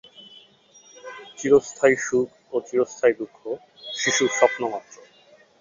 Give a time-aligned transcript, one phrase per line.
[1.37, 3.37] চিরস্থায়ী সুখ ও চিরস্থায়ী দুঃখ
[3.93, 4.95] শিশুর স্বপ্নমাত্র।